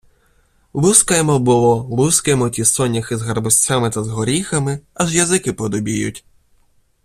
Лускаємо 0.73 1.39
було, 1.39 1.83
лускаємо 1.83 2.49
ті 2.49 2.65
соняхи 2.65 3.17
з 3.17 3.21
гарбузцями 3.21 3.89
та 3.89 4.03
з 4.03 4.07
горіхами, 4.07 4.79
аж 4.93 5.15
язики 5.15 5.53
подубіють. 5.53 6.25